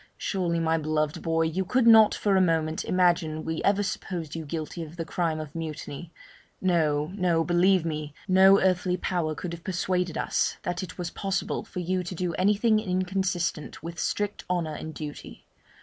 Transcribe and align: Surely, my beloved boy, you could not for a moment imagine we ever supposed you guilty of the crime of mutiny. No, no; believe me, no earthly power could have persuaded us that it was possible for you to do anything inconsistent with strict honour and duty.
Surely, 0.17 0.59
my 0.59 0.79
beloved 0.79 1.21
boy, 1.21 1.43
you 1.43 1.63
could 1.63 1.85
not 1.85 2.15
for 2.15 2.35
a 2.35 2.41
moment 2.41 2.83
imagine 2.83 3.45
we 3.45 3.61
ever 3.61 3.83
supposed 3.83 4.33
you 4.33 4.45
guilty 4.47 4.81
of 4.81 4.95
the 4.95 5.05
crime 5.05 5.39
of 5.39 5.53
mutiny. 5.53 6.11
No, 6.59 7.11
no; 7.15 7.43
believe 7.43 7.85
me, 7.85 8.15
no 8.27 8.59
earthly 8.59 8.97
power 8.97 9.35
could 9.35 9.53
have 9.53 9.63
persuaded 9.63 10.17
us 10.17 10.57
that 10.63 10.81
it 10.81 10.97
was 10.97 11.11
possible 11.11 11.63
for 11.63 11.81
you 11.81 12.01
to 12.01 12.15
do 12.15 12.33
anything 12.33 12.79
inconsistent 12.79 13.83
with 13.83 13.99
strict 13.99 14.43
honour 14.49 14.73
and 14.73 14.95
duty. 14.95 15.45